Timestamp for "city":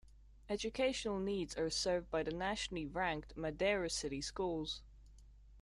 3.91-4.19